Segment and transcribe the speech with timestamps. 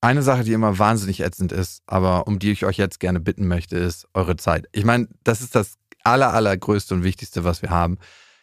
[0.00, 3.48] Eine Sache, die immer wahnsinnig ätzend ist, aber um die ich euch jetzt gerne bitten
[3.48, 4.66] möchte, ist eure Zeit.
[4.72, 5.74] Ich meine, das ist das
[6.04, 7.98] aller, allergrößte und wichtigste, was wir haben.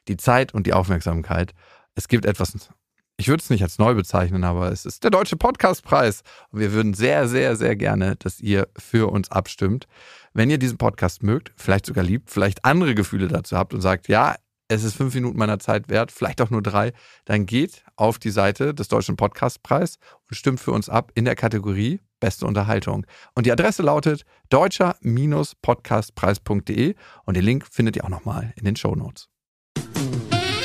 [0.10, 1.54] Die Zeit und die Aufmerksamkeit.
[1.96, 2.70] Es gibt etwas,
[3.16, 6.24] ich würde es nicht als neu bezeichnen, aber es ist der Deutsche Podcastpreis.
[6.50, 9.88] Und wir würden sehr, sehr, sehr gerne, dass ihr für uns abstimmt.
[10.34, 14.10] Wenn ihr diesen Podcast mögt, vielleicht sogar liebt, vielleicht andere Gefühle dazu habt und sagt,
[14.10, 14.36] ja,
[14.68, 16.94] es ist fünf Minuten meiner Zeit wert, vielleicht auch nur drei,
[17.26, 21.36] dann geht auf die Seite des Deutschen Podcastpreis und stimmt für uns ab in der
[21.36, 23.06] Kategorie Beste Unterhaltung.
[23.36, 28.96] Und die Adresse lautet deutscher-podcastpreis.de und den Link findet ihr auch nochmal in den Show
[28.96, 29.30] Notes.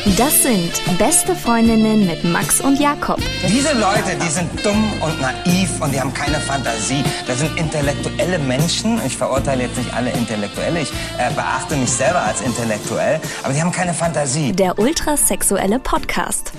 [0.07, 3.21] Das sind beste Freundinnen mit Max und Jakob.
[3.47, 7.05] Diese Leute, die sind dumm und naiv und die haben keine Fantasie.
[7.27, 8.99] Das sind intellektuelle Menschen.
[9.07, 10.81] Ich verurteile jetzt nicht alle Intellektuelle.
[10.81, 13.21] Ich äh, beachte mich selber als intellektuell.
[13.43, 14.53] Aber die haben keine Fantasie.
[14.53, 16.53] Der ultrasexuelle Podcast.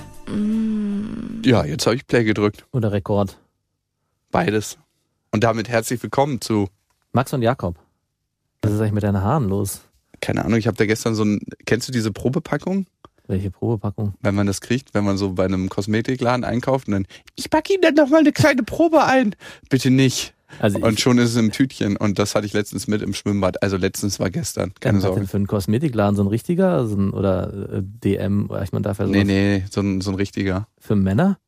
[1.44, 2.64] Ja, jetzt habe ich Play gedrückt.
[2.70, 3.38] Oder Rekord.
[4.30, 4.78] Beides.
[5.32, 6.68] Und damit herzlich willkommen zu,
[7.12, 7.74] Max und Jakob.
[8.62, 9.80] Was ist eigentlich mit deinen Haaren los?
[10.22, 12.86] keine Ahnung, ich habe da gestern so ein, kennst du diese Probepackung?
[13.32, 14.12] Welche Probepackung?
[14.20, 17.72] Wenn man das kriegt, wenn man so bei einem Kosmetikladen einkauft und dann, ich packe
[17.72, 19.34] Ihnen dann noch mal eine kleine Probe ein.
[19.70, 20.34] Bitte nicht.
[20.58, 23.62] Also Und schon ist es im Tütchen und das hatte ich letztens mit im Schwimmbad.
[23.62, 24.74] Also letztens war gestern.
[24.80, 25.26] Keine denn Sorge.
[25.26, 26.14] für ein Kosmetikladen?
[26.14, 26.86] So ein richtiger?
[26.86, 28.50] So ein, oder äh, DM?
[28.50, 30.68] Oder ich meine, dafür Nee, nee, so ein, so ein richtiger.
[30.78, 31.38] Für Männer?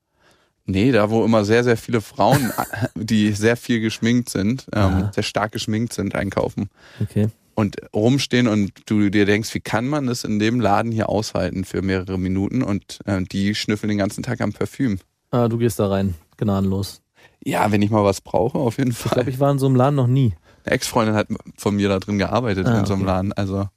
[0.64, 2.50] Nee, da wo immer sehr, sehr viele Frauen,
[2.94, 6.70] die sehr viel geschminkt sind, ähm, sehr stark geschminkt sind, einkaufen.
[7.02, 7.28] Okay.
[7.55, 11.64] Und rumstehen und du dir denkst, wie kann man das in dem Laden hier aushalten
[11.64, 14.98] für mehrere Minuten und äh, die schnüffeln den ganzen Tag am Parfüm.
[15.30, 16.14] Ah, du gehst da rein.
[16.36, 17.00] Gnadenlos.
[17.44, 19.12] Ja, wenn ich mal was brauche, auf jeden Ich Fall.
[19.14, 20.34] glaube, ich war in so einem Laden noch nie.
[20.64, 23.11] Eine Ex-Freundin hat von mir da drin gearbeitet Ah, in so einem okay.
[23.12, 23.33] Laden.
[23.34, 23.68] Also.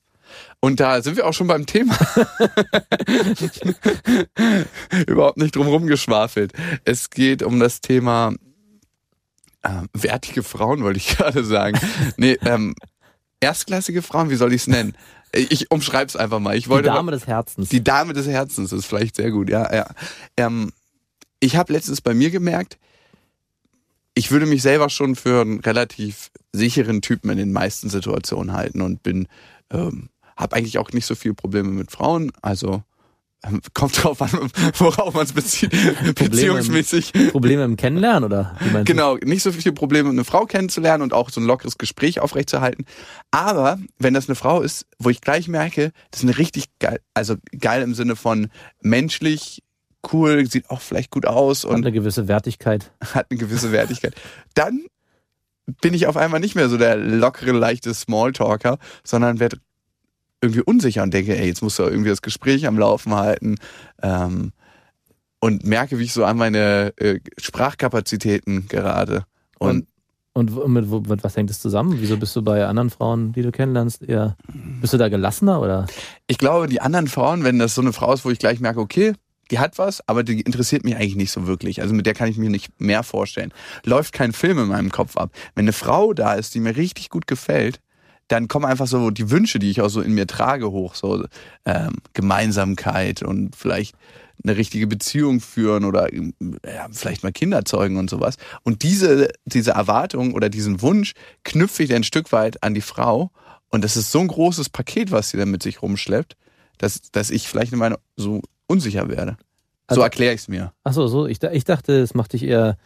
[0.60, 1.96] Und da sind wir auch schon beim Thema.
[5.08, 6.54] Überhaupt nicht drum rumgeschwafelt.
[6.86, 8.34] Es geht um das Thema
[9.64, 11.80] äh, wertige Frauen, wollte ich gerade sagen.
[12.18, 12.76] Nee, ähm,
[13.40, 14.96] erstklassige Frauen, wie soll ich es nennen?
[15.34, 16.56] Ich umschreib's einfach mal.
[16.56, 17.70] Ich Die wollte Dame des Herzens.
[17.70, 19.88] die Dame des Herzens ist vielleicht sehr gut, ja, ja.
[20.38, 20.72] Ähm,
[21.40, 22.78] ich habe letztens bei mir gemerkt,
[24.16, 28.82] ich würde mich selber schon für einen relativ sicheren Typen in den meisten Situationen halten
[28.82, 29.28] und bin,
[29.72, 32.32] ähm, habe eigentlich auch nicht so viele Probleme mit Frauen.
[32.42, 32.84] Also
[33.74, 35.72] kommt drauf an, worauf man es bezieht,
[36.16, 37.14] beziehungsmäßig.
[37.32, 38.56] Probleme im Kennenlernen, oder?
[38.60, 38.94] Wie meinst du?
[38.94, 42.86] Genau, nicht so viele Probleme, eine Frau kennenzulernen und auch so ein lockeres Gespräch aufrechtzuerhalten.
[43.32, 47.00] Aber wenn das eine Frau ist, wo ich gleich merke, das ist eine richtig geil,
[47.14, 48.50] also geil im Sinne von
[48.82, 49.64] menschlich,
[50.12, 52.92] cool, sieht auch vielleicht gut aus Hat und eine gewisse Wertigkeit.
[53.14, 54.16] hat eine gewisse Wertigkeit,
[54.54, 54.86] dann
[55.82, 59.58] bin ich auf einmal nicht mehr so der lockere, leichte Smalltalker, sondern werde
[60.42, 63.56] irgendwie unsicher und denke, ey, jetzt musst du irgendwie das Gespräch am Laufen halten.
[64.02, 64.52] Ähm,
[65.40, 69.26] und merke, wie ich so an meine äh, Sprachkapazitäten gerate.
[69.60, 69.88] Und,
[70.34, 71.98] Und w- mit, wo- mit was hängt es zusammen?
[72.00, 74.36] Wieso bist du bei anderen Frauen, die du kennenlernst, eher,
[74.82, 75.88] bist du da gelassener oder?
[76.28, 78.80] ich glaube, die anderen Frauen, wenn das so eine Frau ist, wo ich gleich merke,
[78.80, 79.14] okay,
[79.50, 81.82] die hat was, aber die interessiert mich eigentlich nicht so wirklich.
[81.82, 83.54] Also mit der kann ich mir nicht mehr vorstellen.
[83.86, 85.32] Läuft kein Film in meinem Kopf ab.
[85.56, 87.80] Wenn eine Frau da ist, die mir richtig gut gefällt,
[88.28, 90.96] dann kommen einfach so die Wünsche, die ich auch so in mir trage, hoch.
[90.96, 91.26] So
[91.66, 93.96] ähm, Gemeinsamkeit und vielleicht
[94.44, 96.34] eine richtige Beziehung führen oder ähm,
[96.66, 98.38] ja, vielleicht mal Kinder zeugen und sowas.
[98.64, 103.32] Und diese, diese Erwartung oder diesen Wunsch knüpfe ich ein Stück weit an die Frau.
[103.70, 106.36] Und das ist so ein großes Paket, was sie dann mit sich rumschleppt,
[106.78, 109.38] dass, dass ich vielleicht in meine so unsicher werde.
[109.88, 110.74] Also- so erkläre ich es mir.
[110.84, 111.28] Ach so, so.
[111.28, 112.78] Ich, ich dachte, es macht dich eher,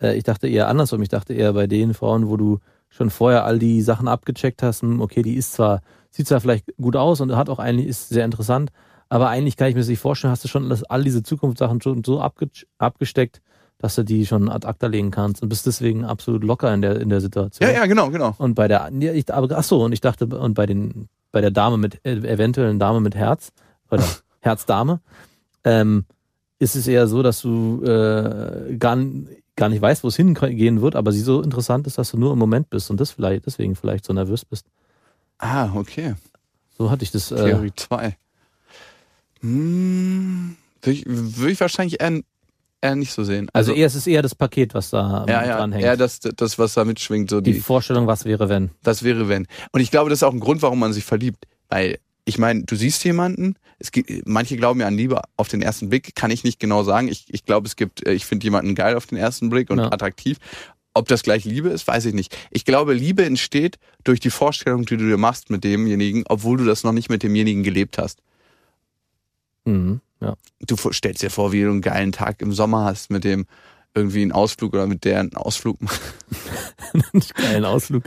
[0.00, 1.02] äh, ich dachte eher andersrum.
[1.02, 2.60] Ich dachte eher bei den Frauen, wo du
[2.92, 5.80] schon vorher all die Sachen abgecheckt hast, hm, okay, die ist zwar,
[6.10, 8.70] sieht zwar vielleicht gut aus und hat auch eigentlich, ist sehr interessant,
[9.08, 12.04] aber eigentlich kann ich mir das nicht vorstellen, hast du schon all diese Zukunftssachen schon
[12.04, 12.48] so abge,
[12.78, 13.40] abgesteckt,
[13.78, 17.00] dass du die schon ad acta legen kannst und bist deswegen absolut locker in der,
[17.00, 17.68] in der Situation.
[17.68, 18.34] Ja, ja, genau, genau.
[18.38, 21.50] Und bei der, ich, aber, ach so, und ich dachte, und bei den, bei der
[21.50, 23.52] Dame mit, äh, eventuellen Dame mit Herz,
[23.90, 24.04] oder
[24.40, 25.00] Herzdame,
[25.64, 26.04] ähm,
[26.58, 28.96] ist es eher so, dass du äh, gar,
[29.56, 32.32] gar nicht weißt, wo es hingehen wird, aber sie so interessant ist, dass du nur
[32.32, 34.66] im Moment bist und das vielleicht, deswegen vielleicht so nervös bist.
[35.38, 36.14] Ah, okay.
[36.78, 37.30] So hatte ich das.
[37.30, 38.16] Äh, Theorie 2.
[39.40, 42.20] Hm, würde ich, würd ich wahrscheinlich eher,
[42.80, 43.48] eher nicht so sehen.
[43.52, 45.84] also eher, es ist eher das Paket, was da ja, ja, dranhängt.
[45.84, 48.70] eher das, das, was da mitschwingt, so die die, Vorstellung, was wäre, wenn.
[48.82, 49.46] das wäre wenn.
[49.72, 51.44] Und ich glaube, das ist auch ein Grund, warum man sich verliebt.
[51.68, 55.60] Weil, ich meine, du siehst jemanden, es gibt, manche glauben ja an Liebe auf den
[55.60, 57.08] ersten Blick, kann ich nicht genau sagen.
[57.08, 59.78] Ich, ich glaube, es gibt, äh, ich finde jemanden geil auf den ersten Blick und
[59.78, 59.90] Ja.
[59.92, 60.38] attraktiv.
[60.94, 62.36] Ob das gleich Liebe ist, weiß ich nicht.
[62.50, 66.64] Ich glaube, Liebe entsteht durch die Vorstellung, die du dir machst mit demjenigen, obwohl du
[66.64, 68.20] das noch nicht mit demjenigen gelebt hast.
[69.64, 70.34] Mhm, ja.
[70.60, 73.46] du stellst dir vor, wie du einen geilen Tag im Sommer hast mit dem,
[73.94, 76.00] irgendwie einen Ausflug oder mit der einen Ausflug machen.
[77.34, 78.04] Geilen Ausflug.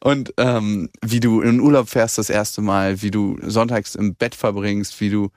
[0.00, 4.14] Und ähm, wie du in den Urlaub fährst das erste Mal, wie du sonntags im
[4.14, 5.30] Bett verbringst, wie du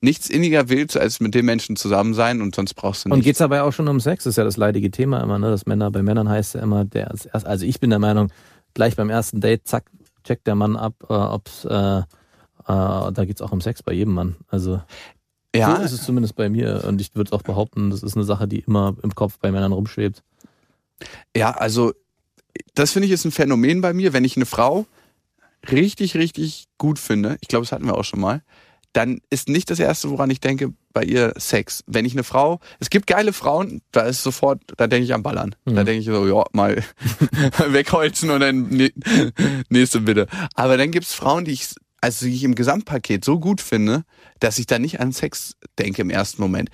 [0.00, 3.24] nichts inniger willst, als mit dem Menschen zusammen sein und sonst brauchst du Und nichts.
[3.26, 4.24] geht's dabei auch schon um Sex?
[4.24, 5.50] Das ist ja das leidige Thema immer, ne?
[5.50, 8.32] Dass Männer, bei Männern heißt ja immer, der also ich bin der Meinung,
[8.74, 9.84] gleich beim ersten Date, zack,
[10.24, 12.02] checkt der Mann ab, äh, ob's, äh, äh,
[12.66, 14.36] da geht's auch um Sex bei jedem Mann.
[14.48, 14.80] Also
[15.54, 16.84] ja, so ist es zumindest bei mir.
[16.86, 19.72] Und ich würde auch behaupten, das ist eine Sache, die immer im Kopf bei Männern
[19.72, 20.22] rumschwebt.
[21.36, 21.92] Ja, also
[22.74, 24.86] das finde ich ist ein Phänomen bei mir, wenn ich eine Frau
[25.70, 28.42] richtig, richtig gut finde, ich glaube, das hatten wir auch schon mal,
[28.92, 31.82] dann ist nicht das Erste, woran ich denke, bei ihr Sex.
[31.86, 35.22] Wenn ich eine Frau, es gibt geile Frauen, da ist sofort, da denke ich am
[35.22, 35.54] Ballern.
[35.64, 35.76] Da Mhm.
[35.76, 36.82] denke ich so, ja, mal
[37.68, 38.90] wegholzen und dann
[39.70, 40.26] nächste bitte.
[40.54, 41.68] Aber dann gibt's Frauen, die ich,
[42.02, 44.04] also die ich im Gesamtpaket so gut finde,
[44.40, 46.68] dass ich da nicht an Sex denke im ersten Moment.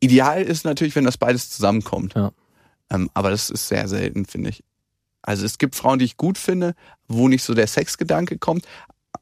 [0.00, 2.14] Ideal ist natürlich, wenn das beides zusammenkommt.
[2.14, 2.30] Ja.
[2.90, 4.62] Ähm, aber das ist sehr selten, finde ich.
[5.22, 6.74] Also es gibt Frauen, die ich gut finde,
[7.08, 8.66] wo nicht so der Sexgedanke kommt.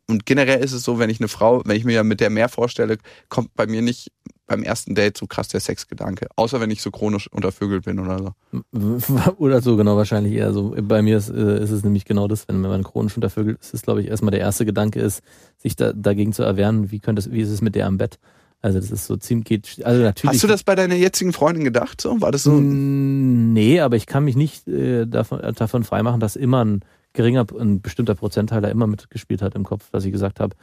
[0.06, 2.30] Und generell ist es so, wenn ich eine Frau, wenn ich mir ja mit der
[2.30, 2.98] mehr vorstelle,
[3.28, 4.10] kommt bei mir nicht
[4.46, 6.28] beim ersten Date so krass der Sexgedanke.
[6.36, 8.60] Außer wenn ich so chronisch untervögelt bin oder so.
[9.38, 10.74] Oder so, genau, wahrscheinlich eher so.
[10.82, 13.84] Bei mir ist, äh, ist es nämlich genau das, wenn man chronisch untervögelt ist, ist,
[13.84, 15.22] glaube ich, erstmal der erste Gedanke ist,
[15.58, 18.18] sich da, dagegen zu erwehren, wie könnte es, wie ist es mit der am Bett?
[18.60, 20.36] Also das ist so ziemlich, geht, also natürlich.
[20.36, 22.00] Hast du das bei deiner jetzigen Freundin gedacht?
[22.00, 22.20] So?
[22.20, 22.52] War das so?
[22.52, 26.80] Nee, aber ich kann mich nicht äh, davon, davon freimachen, dass immer ein
[27.12, 30.56] geringer, ein bestimmter Prozentteil da immer mitgespielt hat im Kopf, dass ich gesagt habe,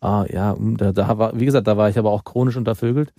[0.00, 3.12] ah ja, mm, da, da war, wie gesagt, da war ich aber auch chronisch untervögelt.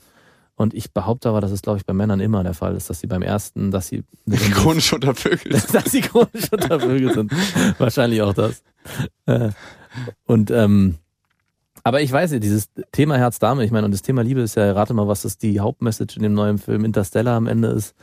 [0.55, 2.99] Und ich behaupte aber, dass es, glaube ich, bei Männern immer der Fall ist, dass
[2.99, 4.03] sie beim ersten, dass sie
[4.53, 5.73] Chronisch untervögelt.
[5.73, 7.31] dass sie chronisch untervögelt sind.
[7.79, 8.61] Wahrscheinlich auch das.
[9.25, 9.51] Äh,
[10.25, 10.95] Und ähm,
[11.83, 14.69] aber ich weiß ja, dieses Thema Herz-Dame, ich meine, und das Thema Liebe ist ja,
[14.73, 17.95] rate mal, was das die Hauptmessage in dem neuen Film Interstellar am Ende ist.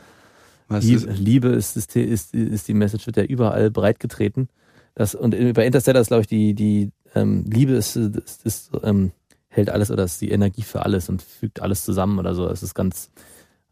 [0.67, 1.19] Was Liebe, ist?
[1.19, 4.49] Liebe ist, ist, die- ist, ist die Message, wird ja überall breitgetreten.
[4.95, 9.11] Das, und bei Interstellar ist, glaube ich, die, die ähm, Liebe ist, ist, ist ähm,
[9.49, 12.47] hält alles oder ist die Energie für alles und fügt alles zusammen oder so.
[12.47, 13.09] Es ist ganz,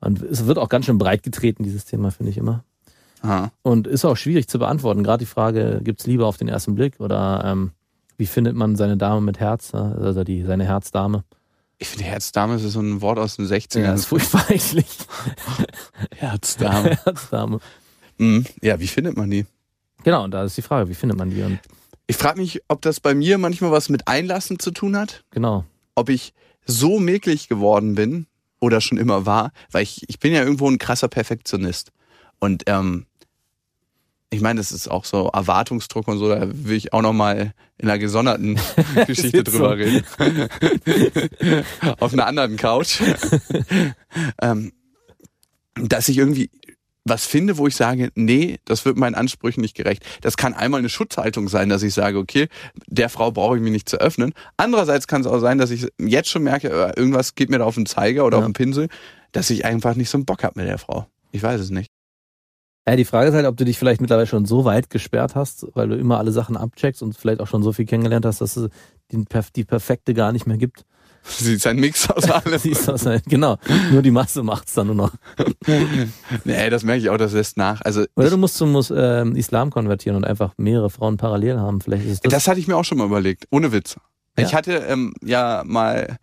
[0.02, 2.64] und es wird auch ganz schön breit getreten, dieses Thema, finde ich immer.
[3.22, 3.52] Aha.
[3.62, 5.04] Und ist auch schwierig zu beantworten.
[5.04, 7.72] Gerade die Frage, gibt's Liebe auf den ersten Blick oder ähm,
[8.18, 11.24] wie findet man seine Dame mit Herz, also die, seine Herzdame?
[11.78, 13.82] Ich finde, Herzdame ist so ein Wort aus den 60ern.
[13.82, 14.88] Ja, ist furchtbar eigentlich.
[16.16, 16.98] Herzdame.
[17.04, 17.60] Herzdame.
[18.18, 18.46] mhm.
[18.62, 19.46] Ja, wie findet man die?
[20.04, 21.42] Genau, und da ist die Frage, wie findet man die?
[21.42, 21.60] Und
[22.08, 25.24] Ich frage mich, ob das bei mir manchmal was mit Einlassen zu tun hat.
[25.32, 25.66] genau.
[25.96, 26.34] ob ich
[26.66, 28.28] so mäglich geworden bin
[28.60, 31.92] oder schon immer war, weil ich, ich bin ja irgendwo ein krasser Perfektionist.
[32.40, 33.06] Und ähm,
[34.30, 37.90] ich meine, das ist auch so Erwartungsdruck und so, da will ich auch nochmal in
[37.90, 38.60] einer gesonderten
[39.08, 40.04] Geschichte drüber reden.
[42.00, 43.00] Auf einer anderen Couch.
[44.42, 44.74] ähm,
[45.76, 46.50] dass ich irgendwie
[47.08, 50.04] was finde, wo ich sage, nee, das wird meinen Ansprüchen nicht gerecht.
[50.22, 52.48] Das kann einmal eine Schutzhaltung sein, dass ich sage, okay,
[52.88, 54.34] der Frau brauche ich mich nicht zu öffnen.
[54.58, 57.66] Andererseits kann es auch sein, dass ich jetzt schon merke, äh, irgendwas geht mir da
[57.66, 58.42] auf den Zeiger oder Ja.
[58.44, 58.88] auf den Pinsel,
[59.34, 61.06] dass ich einfach nicht so einen Bock habe mit der Frau.
[61.32, 61.90] Ich weiß es nicht.
[62.88, 65.68] Ja, die Frage ist halt, ob du dich vielleicht mittlerweile schon so weit gesperrt hast,
[65.74, 68.58] weil du immer alle Sachen abcheckst und vielleicht auch schon so viel kennengelernt hast, dass
[68.58, 68.70] es
[69.12, 70.86] die, perf- die perfekte gar nicht mehr gibt.
[71.38, 72.44] Sie ist ein Mix aus allem.
[72.62, 73.58] Du, was halt- genau.
[73.92, 75.12] Nur die Masse macht's dann nur noch.
[76.44, 77.82] nee, das merke ich auch, das lässt nach.
[77.82, 81.82] Also Oder du musst zum Mus- ähm, Islam konvertieren und einfach mehrere Frauen parallel haben.
[81.82, 82.32] Vielleicht ist es das.
[82.34, 83.96] das hatte ich mir auch schon mal überlegt, ohne Witz.
[84.38, 84.46] Ja.
[84.46, 86.18] Ich hatte ähm, ja mal,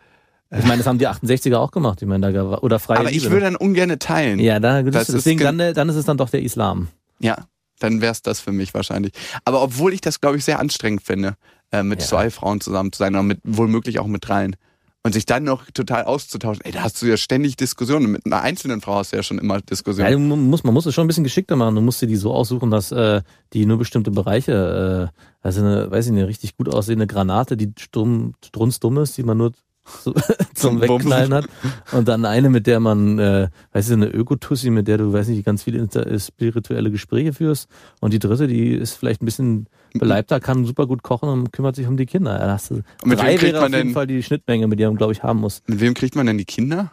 [0.51, 2.01] ich meine, das haben die 68er auch gemacht.
[2.03, 3.25] Ich meine, da war- oder freie aber Liebe.
[3.25, 4.39] ich würde dann ungern teilen.
[4.39, 6.89] ja, da, Das das ist deswegen dann, dann ist es dann doch der Islam.
[7.19, 7.37] Ja,
[7.79, 9.13] dann wäre es das für mich wahrscheinlich.
[9.45, 11.35] Aber obwohl ich das, glaube ich, sehr anstrengend finde,
[11.73, 12.07] äh, mit Ja.
[12.07, 14.57] zwei Frauen zusammen zu sein oder mit womöglich auch mit dreien.
[15.05, 16.65] Und sich dann noch total auszutauschen.
[16.65, 18.13] Ey, da hast du ja ständig Diskussionen.
[18.13, 20.29] Mit einer einzelnen Frau hast du ja schon immer Ja, Diskussionen.
[20.29, 21.75] du muss, man muss es schon ein bisschen geschickter machen.
[21.75, 25.91] Du musst dir die so aussuchen, dass äh, die nur bestimmte Bereiche, äh, also eine,
[25.91, 29.53] weiß ich, eine richtig gut aussehende Granate, die stumm, strunzdumm ist, die man nur
[30.03, 30.15] so,
[30.55, 31.47] zum Wegknallen hat.
[31.93, 35.29] Und dann eine, mit der man, äh, weißt du, eine Ökotussi, mit der du, weiß
[35.29, 37.69] nicht, ganz viele äh, spirituelle Gespräche führst.
[38.01, 41.77] Und die dritte, die ist vielleicht ein bisschen beleibter, kann super gut kochen und kümmert
[41.77, 42.39] sich um die Kinder.
[42.39, 44.79] Ja, hast du, mit drei wem kriegt man auf jeden denn- Fall die Schnittmenge, mit
[44.79, 45.63] der man, glaube ich, haben muss.
[45.67, 46.93] Mit wem kriegt man denn die Kinder?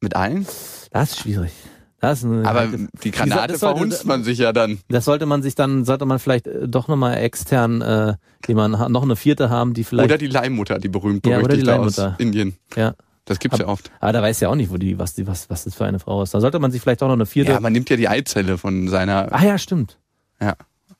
[0.00, 0.46] Mit allen?
[0.90, 1.52] Das ist schwierig.
[2.00, 2.66] Das ist Aber
[3.02, 4.78] die Granate sollte- verhunzt man sich ja dann.
[4.88, 8.14] Das sollte man sich dann, sollte man vielleicht äh, doch nochmal extern, äh,
[8.46, 10.08] die man ha- noch eine vierte haben, die vielleicht.
[10.08, 12.20] Oder die Leihmutter, die berühmt Ja, oder die berüchtigte aus Leihmutter.
[12.20, 12.56] Indien.
[12.76, 12.94] ja.
[13.24, 13.90] Das gibt's ja oft.
[14.00, 15.98] Aber da weiß ja auch nicht, wo die, was die, was, was das für eine
[15.98, 16.32] Frau ist.
[16.32, 17.52] Da sollte man sich vielleicht auch noch eine vierte.
[17.52, 19.30] Ja, man nimmt ja die Eizelle von seiner.
[19.34, 19.98] ah ja, stimmt.
[20.40, 20.54] Ja.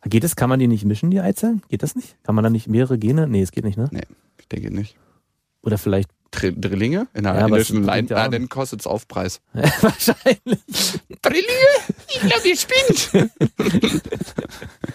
[0.04, 0.36] Geht es?
[0.36, 1.62] Kann man die nicht mischen, die Eizellen?
[1.70, 2.16] Geht das nicht?
[2.24, 3.26] Kann man da nicht mehrere Gene?
[3.28, 3.88] Nee, es geht nicht, ne?
[3.92, 4.02] Nee,
[4.38, 4.96] ich denke nicht.
[5.62, 9.40] Oder vielleicht Drillinge in einer Ja, indischen es ja Ah, dann kostet's Aufpreis.
[9.52, 10.60] Wahrscheinlich.
[11.22, 11.48] Drillinge?
[12.08, 13.32] Ich glaube, ihr spinnt.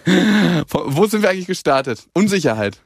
[0.69, 2.07] Wo sind wir eigentlich gestartet?
[2.13, 2.79] Unsicherheit.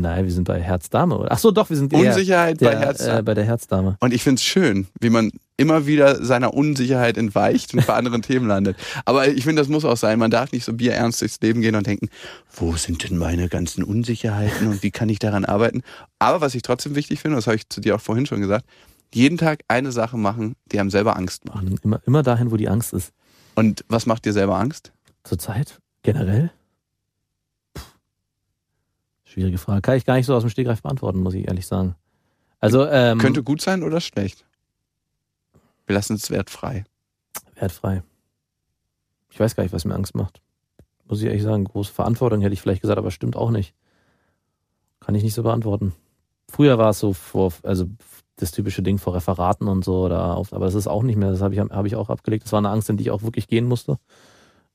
[0.00, 1.32] Nein, wir sind bei Herzdame, oder?
[1.32, 3.18] Ach so, doch, wir sind eher Unsicherheit der, bei Herzdame.
[3.18, 3.96] Äh, bei der Herzdame.
[4.00, 8.46] Und ich find's schön, wie man immer wieder seiner Unsicherheit entweicht und bei anderen Themen
[8.46, 8.76] landet.
[9.04, 10.18] Aber ich finde, das muss auch sein.
[10.18, 12.08] Man darf nicht so bierernst durchs Leben gehen und denken,
[12.54, 15.82] wo sind denn meine ganzen Unsicherheiten und wie kann ich daran arbeiten?
[16.18, 18.66] Aber was ich trotzdem wichtig finde, das habe ich zu dir auch vorhin schon gesagt,
[19.14, 21.64] jeden Tag eine Sache machen, die einem selber Angst macht.
[21.82, 23.12] Immer, immer dahin, wo die Angst ist.
[23.54, 24.92] Und was macht dir selber Angst?
[25.24, 25.78] Zurzeit?
[26.02, 26.50] Generell?
[29.26, 29.82] Schwierige Frage.
[29.82, 31.96] Kann ich gar nicht so aus dem Stegreif beantworten, muss ich ehrlich sagen.
[32.60, 34.46] Also, ähm, Könnte gut sein oder schlecht?
[35.86, 36.84] Wir lassen es wertfrei.
[37.56, 38.02] wertfrei.
[39.30, 40.40] Ich weiß gar nicht, was mir Angst macht.
[41.08, 43.74] Muss ich ehrlich sagen, große Verantwortung hätte ich vielleicht gesagt, aber stimmt auch nicht.
[45.00, 45.92] Kann ich nicht so beantworten.
[46.48, 47.86] Früher war es so vor, also
[48.36, 51.30] das typische Ding vor Referaten und so, oder auf, aber das ist auch nicht mehr,
[51.30, 52.44] das habe ich, hab ich auch abgelegt.
[52.44, 53.98] Das war eine Angst, in die ich auch wirklich gehen musste.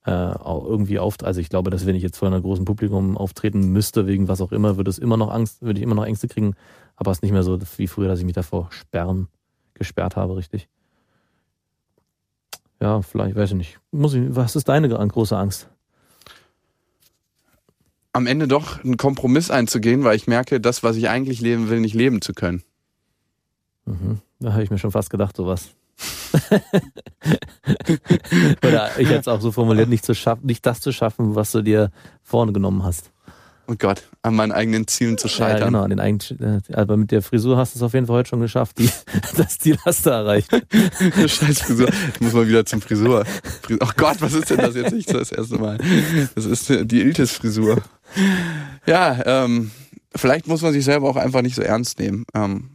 [0.03, 3.17] Äh, auch irgendwie auf, also ich glaube, dass wenn ich jetzt vor einem großen Publikum
[3.17, 6.05] auftreten müsste, wegen was auch immer, würde es immer noch Angst, würde ich immer noch
[6.05, 6.55] Ängste kriegen,
[6.95, 9.27] aber es ist nicht mehr so wie früher, dass ich mich davor sperren,
[9.75, 10.67] gesperrt habe, richtig.
[12.79, 13.79] Ja, vielleicht, weiß ich nicht.
[13.91, 15.69] Muss ich, was ist deine große Angst?
[18.11, 21.79] Am Ende doch einen Kompromiss einzugehen, weil ich merke, das, was ich eigentlich leben will,
[21.79, 22.63] nicht leben zu können.
[23.85, 24.19] Mhm.
[24.39, 25.75] Da habe ich mir schon fast gedacht, sowas.
[28.65, 31.51] Oder ich hätte es auch so formuliert, nicht, zu schaffen, nicht das zu schaffen, was
[31.51, 31.91] du dir
[32.23, 33.11] vorne genommen hast.
[33.67, 35.71] Oh Gott, an meinen eigenen Zielen zu Ja, scheitern.
[35.73, 38.29] genau, den eigenen, äh, aber mit der Frisur hast du es auf jeden Fall heute
[38.29, 38.79] schon geschafft.
[38.79, 38.89] Die,
[39.37, 40.49] das Ziel hast du erreicht.
[41.15, 41.87] Scheiß Frisur.
[42.15, 43.23] Ich muss mal wieder zum Frisur.
[43.61, 45.77] Fris- Oh Gott, was ist denn das jetzt nicht so das erste Mal?
[46.35, 47.81] Das ist die Iltis-Frisur.
[48.85, 49.71] Ja, ähm,
[50.15, 52.25] vielleicht muss man sich selber auch einfach nicht so ernst nehmen.
[52.33, 52.70] Ähm,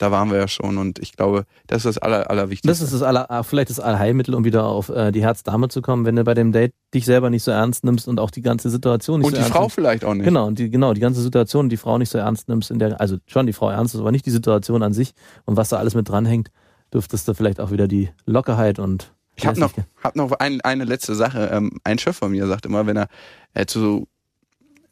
[0.00, 2.68] da waren wir ja schon und ich glaube, das ist das Aller, Allerwichtigste.
[2.68, 5.82] Das ist das aller, ah, vielleicht das Allheilmittel, um wieder auf äh, die Herzdame zu
[5.82, 8.40] kommen, wenn du bei dem Date dich selber nicht so ernst nimmst und auch die
[8.40, 9.74] ganze Situation nicht und so die ernst Frau nimmst.
[9.74, 10.24] vielleicht auch nicht.
[10.24, 12.98] Genau, und die, genau, die ganze Situation, die Frau nicht so ernst nimmst, in der,
[12.98, 15.12] also schon die Frau ernst ist, aber nicht die Situation an sich
[15.44, 16.50] und was da alles mit dranhängt,
[16.94, 20.84] dürftest du vielleicht auch wieder die Lockerheit und Ich habe noch, hab noch ein, eine
[20.84, 21.50] letzte Sache.
[21.52, 23.08] Ähm, ein Chef von mir sagt immer, wenn er
[23.52, 24.08] äh, zu,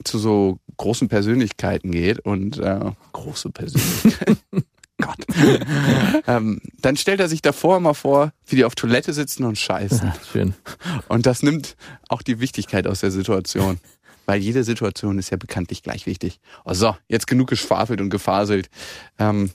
[0.05, 4.37] zu so großen Persönlichkeiten geht und äh, große Persönlichkeiten,
[5.00, 5.25] Gott,
[6.26, 10.09] ähm, dann stellt er sich davor immer vor, wie die auf Toilette sitzen und scheißen.
[10.09, 10.55] Ja, schön.
[11.09, 11.76] Und das nimmt
[12.09, 13.78] auch die Wichtigkeit aus der Situation.
[14.26, 16.38] Weil jede Situation ist ja bekanntlich gleich wichtig.
[16.67, 18.69] Oh, so, jetzt genug geschwafelt und gefaselt.
[19.19, 19.52] Ähm,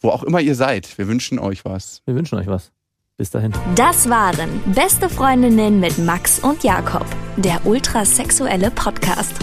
[0.00, 2.02] wo auch immer ihr seid, wir wünschen euch was.
[2.04, 2.70] Wir wünschen euch was.
[3.16, 3.52] Bis dahin.
[3.74, 7.06] Das waren Beste Freundinnen mit Max und Jakob,
[7.36, 9.34] der ultrasexuelle Podcast.